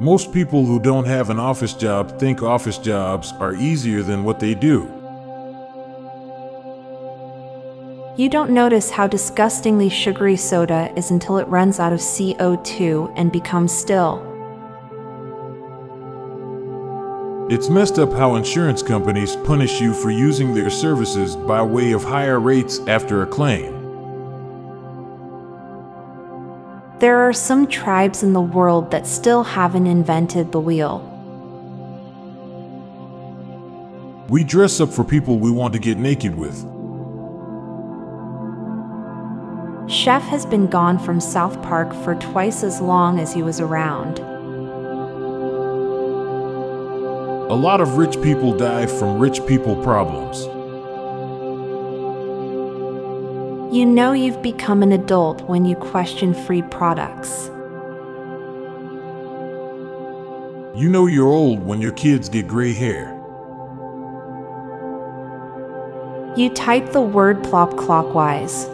Most 0.00 0.32
people 0.32 0.64
who 0.64 0.80
don't 0.80 1.04
have 1.04 1.28
an 1.28 1.38
office 1.38 1.74
job 1.74 2.18
think 2.18 2.42
office 2.42 2.78
jobs 2.78 3.32
are 3.32 3.54
easier 3.54 4.02
than 4.02 4.24
what 4.24 4.40
they 4.40 4.54
do. 4.54 4.84
You 8.16 8.30
don't 8.30 8.52
notice 8.52 8.88
how 8.88 9.06
disgustingly 9.06 9.90
sugary 9.90 10.38
soda 10.38 10.90
is 10.96 11.10
until 11.10 11.36
it 11.36 11.46
runs 11.48 11.78
out 11.78 11.92
of 11.92 12.00
CO2 12.00 13.12
and 13.14 13.30
becomes 13.30 13.72
still. 13.72 14.26
It's 17.50 17.68
messed 17.68 17.98
up 17.98 18.10
how 18.10 18.36
insurance 18.36 18.82
companies 18.82 19.36
punish 19.36 19.82
you 19.82 19.92
for 19.92 20.10
using 20.10 20.54
their 20.54 20.70
services 20.70 21.36
by 21.36 21.60
way 21.60 21.92
of 21.92 22.02
higher 22.04 22.40
rates 22.40 22.78
after 22.86 23.22
a 23.22 23.26
claim. 23.26 23.79
There 27.00 27.20
are 27.20 27.32
some 27.32 27.66
tribes 27.66 28.22
in 28.22 28.34
the 28.34 28.42
world 28.42 28.90
that 28.90 29.06
still 29.06 29.42
haven't 29.42 29.86
invented 29.86 30.52
the 30.52 30.60
wheel. 30.60 30.98
We 34.28 34.44
dress 34.44 34.82
up 34.82 34.90
for 34.90 35.02
people 35.02 35.38
we 35.38 35.50
want 35.50 35.72
to 35.72 35.78
get 35.78 35.96
naked 35.96 36.34
with. 36.34 36.58
Chef 39.90 40.22
has 40.24 40.44
been 40.44 40.66
gone 40.66 40.98
from 40.98 41.20
South 41.20 41.62
Park 41.62 41.94
for 42.04 42.16
twice 42.16 42.62
as 42.62 42.82
long 42.82 43.18
as 43.18 43.32
he 43.32 43.42
was 43.42 43.60
around. 43.60 44.18
A 47.48 47.56
lot 47.56 47.80
of 47.80 47.96
rich 47.96 48.20
people 48.20 48.54
die 48.54 48.84
from 48.84 49.18
rich 49.18 49.46
people 49.46 49.74
problems. 49.82 50.46
You 53.72 53.86
know 53.86 54.10
you've 54.10 54.42
become 54.42 54.82
an 54.82 54.90
adult 54.90 55.42
when 55.42 55.64
you 55.64 55.76
question 55.76 56.34
free 56.34 56.60
products. 56.60 57.46
You 60.74 60.88
know 60.88 61.06
you're 61.06 61.28
old 61.28 61.64
when 61.64 61.80
your 61.80 61.92
kids 61.92 62.28
get 62.28 62.48
gray 62.48 62.72
hair. 62.72 63.16
You 66.36 66.50
type 66.52 66.90
the 66.90 67.00
word 67.00 67.44
plop 67.44 67.76
clockwise. 67.76 68.64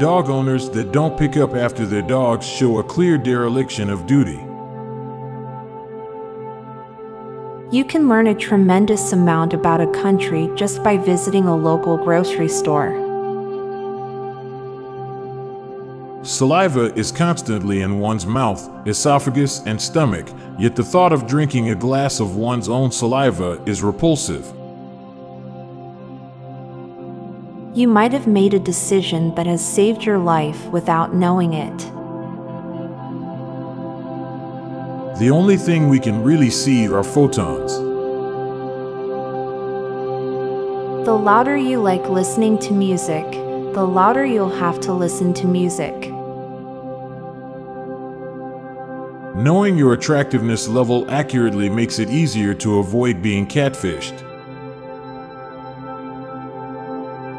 Dog 0.00 0.30
owners 0.30 0.70
that 0.70 0.92
don't 0.92 1.18
pick 1.18 1.36
up 1.36 1.54
after 1.54 1.84
their 1.84 2.00
dogs 2.00 2.46
show 2.46 2.78
a 2.78 2.82
clear 2.82 3.18
dereliction 3.18 3.90
of 3.90 4.06
duty. 4.06 4.45
You 7.72 7.84
can 7.84 8.08
learn 8.08 8.28
a 8.28 8.34
tremendous 8.34 9.12
amount 9.12 9.52
about 9.52 9.80
a 9.80 9.88
country 9.88 10.48
just 10.54 10.84
by 10.84 10.98
visiting 10.98 11.46
a 11.46 11.56
local 11.56 11.96
grocery 11.96 12.48
store. 12.48 13.02
Saliva 16.22 16.94
is 16.94 17.10
constantly 17.10 17.82
in 17.82 17.98
one's 17.98 18.24
mouth, 18.24 18.70
esophagus, 18.86 19.62
and 19.66 19.82
stomach, 19.82 20.28
yet 20.60 20.76
the 20.76 20.84
thought 20.84 21.12
of 21.12 21.26
drinking 21.26 21.70
a 21.70 21.74
glass 21.74 22.20
of 22.20 22.36
one's 22.36 22.68
own 22.68 22.92
saliva 22.92 23.60
is 23.66 23.82
repulsive. 23.82 24.46
You 27.76 27.88
might 27.88 28.12
have 28.12 28.28
made 28.28 28.54
a 28.54 28.60
decision 28.60 29.34
that 29.34 29.46
has 29.46 29.60
saved 29.60 30.04
your 30.04 30.18
life 30.18 30.66
without 30.66 31.16
knowing 31.16 31.54
it. 31.54 31.95
The 35.18 35.30
only 35.30 35.56
thing 35.56 35.88
we 35.88 35.98
can 35.98 36.22
really 36.22 36.50
see 36.50 36.86
are 36.88 37.02
photons. 37.02 37.72
The 41.06 41.14
louder 41.14 41.56
you 41.56 41.80
like 41.80 42.06
listening 42.10 42.58
to 42.58 42.74
music, 42.74 43.24
the 43.72 43.82
louder 43.82 44.26
you'll 44.26 44.58
have 44.58 44.78
to 44.80 44.92
listen 44.92 45.32
to 45.32 45.46
music. 45.46 46.12
Knowing 49.34 49.78
your 49.78 49.94
attractiveness 49.94 50.68
level 50.68 51.10
accurately 51.10 51.70
makes 51.70 51.98
it 51.98 52.10
easier 52.10 52.52
to 52.52 52.78
avoid 52.78 53.22
being 53.22 53.46
catfished. 53.46 54.18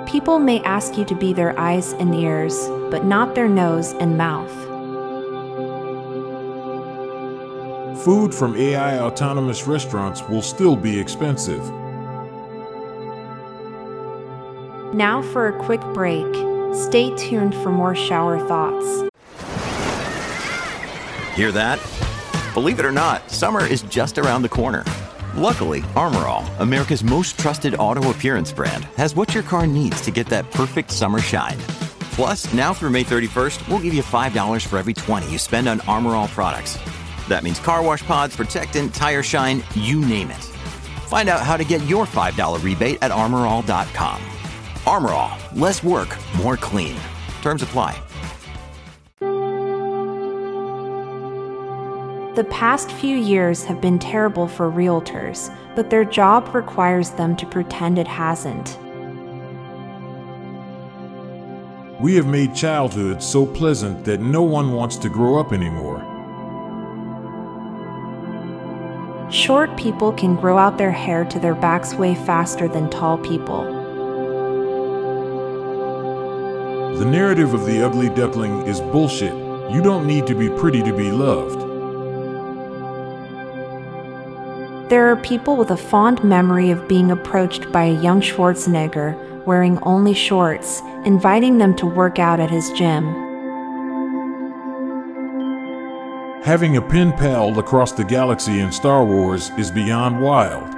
People 0.07 0.40
may 0.40 0.62
ask 0.62 0.97
you 0.97 1.06
to 1.06 1.13
be 1.13 1.31
their 1.31 1.57
eyes 1.59 1.94
and 1.94 2.16
ears, 2.16 2.57
but 2.90 3.06
not 3.06 3.35
their 3.35 3.47
nose 3.47 3.94
and 4.00 4.18
mouth. 4.18 4.66
Food 8.03 8.34
from 8.34 8.56
AI 8.56 9.00
autonomous 9.00 9.66
restaurants 9.66 10.22
will 10.30 10.41
still 10.41 10.75
be 10.75 11.00
expensive. 11.00 11.62
Now 14.94 15.22
for 15.34 15.47
a 15.47 15.66
quick 15.66 15.81
break. 15.94 16.25
Stay 16.75 17.16
tuned 17.18 17.56
for 17.56 17.72
more 17.72 17.96
shower 17.96 18.40
thoughts. 18.47 19.09
Hear 21.35 21.52
that? 21.52 21.80
Believe 22.53 22.80
it 22.80 22.85
or 22.85 22.91
not, 22.91 23.30
summer 23.31 23.66
is 23.66 23.81
just 23.84 24.18
around 24.18 24.44
the 24.44 24.50
corner. 24.50 24.84
Luckily, 25.35 25.81
Armorall, 25.96 26.47
America's 26.59 27.03
most 27.03 27.40
trusted 27.40 27.75
auto 27.79 28.12
appearance 28.12 28.52
brand, 28.52 28.85
has 28.96 29.16
what 29.16 29.34
your 29.34 29.44
car 29.44 29.66
needs 29.66 30.02
to 30.02 30.12
get 30.12 30.28
that 30.28 30.52
perfect 30.52 30.91
summer 30.91 31.19
shine. 31.19 31.58
Plus, 32.12 32.52
now 32.53 32.74
through 32.74 32.91
May 32.91 33.03
31st, 33.03 33.68
we'll 33.68 33.79
give 33.79 33.94
you 33.94 34.03
$5 34.03 34.66
for 34.66 34.78
every 34.78 34.94
20 34.94 35.29
you 35.31 35.38
spend 35.38 35.68
on 35.68 35.79
Armorall 35.81 36.28
products. 36.28 36.78
That 37.28 37.44
means 37.44 37.60
car 37.60 37.82
wash 37.82 38.04
pods, 38.04 38.36
protectant, 38.36 38.94
tire 38.94 39.24
shine, 39.24 39.64
you 39.76 40.00
name 40.06 40.32
it. 40.32 40.44
Find 41.08 41.30
out 41.30 41.42
how 41.42 41.58
to 41.58 41.64
get 41.64 41.86
your 41.86 42.06
$5 42.06 42.64
rebate 42.64 42.98
at 43.02 43.12
armorall.com. 43.12 44.22
Armorall, 44.86 45.60
less 45.60 45.84
work, 45.84 46.16
more 46.38 46.58
clean. 46.58 46.98
Terms 47.42 47.62
apply. 47.62 48.02
The 52.36 52.44
past 52.52 52.92
few 52.92 53.18
years 53.18 53.64
have 53.64 53.82
been 53.82 53.98
terrible 53.98 54.48
for 54.48 54.72
realtors, 54.72 55.52
but 55.76 55.90
their 55.90 56.06
job 56.06 56.54
requires 56.54 57.09
them 57.12 57.36
to 57.36 57.48
pretend 57.48 57.98
it 57.98 58.08
hasn't. 58.08 58.78
We 62.00 62.14
have 62.14 62.28
made 62.28 62.54
childhood 62.54 63.24
so 63.24 63.44
pleasant 63.44 64.06
that 64.06 64.22
no 64.22 64.44
one 64.44 64.74
wants 64.74 64.98
to 64.98 65.09
grow 65.09 65.40
up 65.40 65.52
anymore. 65.52 66.16
Short 69.30 69.76
people 69.76 70.14
can 70.14 70.38
grow 70.38 70.58
out 70.58 70.78
their 70.78 70.92
hair 70.92 71.26
to 71.26 71.38
their 71.38 71.54
backs 71.54 71.94
way 71.94 72.16
faster 72.16 72.70
than 72.70 72.90
tall 72.90 73.18
people. 73.18 73.66
The 76.98 77.06
narrative 77.06 77.54
of 77.54 77.66
the 77.66 77.86
ugly 77.86 78.08
duckling 78.08 78.66
is 78.66 78.80
bullshit. 78.80 79.34
You 79.70 79.82
don't 79.82 80.08
need 80.08 80.28
to 80.28 80.36
be 80.36 80.50
pretty 80.50 80.82
to 80.82 80.96
be 80.96 81.12
loved. 81.12 81.60
There 84.90 85.12
are 85.12 85.18
people 85.18 85.58
with 85.58 85.72
a 85.72 85.78
fond 85.78 86.24
memory 86.24 86.72
of 86.72 86.88
being 86.88 87.12
approached 87.12 87.70
by 87.74 87.84
a 87.84 88.02
young 88.02 88.22
Schwarzenegger 88.22 89.46
wearing 89.46 89.78
only 89.80 90.14
shorts, 90.14 90.82
inviting 91.04 91.58
them 91.58 91.76
to 91.76 91.86
work 91.86 92.18
out 92.18 92.40
at 92.40 92.50
his 92.50 92.72
gym. 92.72 93.27
Having 96.47 96.78
a 96.78 96.81
pen 96.81 97.12
pal 97.12 97.59
across 97.59 97.91
the 97.91 98.06
galaxy 98.06 98.62
in 98.62 98.72
Star 98.72 99.03
Wars 99.03 99.52
is 99.58 99.69
beyond 99.69 100.22
wild. 100.22 100.74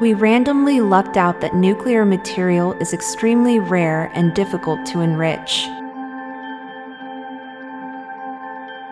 We 0.00 0.14
randomly 0.14 0.80
lucked 0.80 1.16
out 1.16 1.40
that 1.42 1.54
nuclear 1.54 2.04
material 2.04 2.72
is 2.80 2.92
extremely 2.92 3.60
rare 3.60 4.10
and 4.14 4.34
difficult 4.34 4.84
to 4.86 5.00
enrich. 5.00 5.68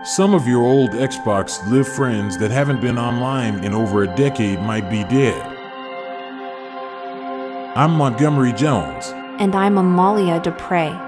Some 0.04 0.34
of 0.34 0.46
your 0.46 0.62
old 0.62 0.90
Xbox 0.90 1.68
Live 1.68 1.88
friends 1.88 2.38
that 2.38 2.52
haven't 2.52 2.80
been 2.80 2.96
online 2.96 3.64
in 3.64 3.74
over 3.74 4.04
a 4.04 4.14
decade 4.14 4.60
might 4.60 4.88
be 4.88 5.02
dead. 5.02 5.42
I'm 7.76 7.90
Montgomery 7.90 8.52
Jones. 8.52 9.08
And 9.40 9.56
I'm 9.56 9.78
Amalia 9.78 10.40
Dupre. 10.40 11.07